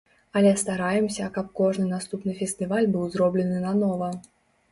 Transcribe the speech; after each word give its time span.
Але 0.39 0.51
стараемся, 0.61 1.27
каб 1.35 1.51
кожны 1.59 1.85
наступны 1.91 2.35
фестываль 2.41 2.89
быў 2.97 3.05
зроблены 3.17 3.57
нанова. 3.67 4.09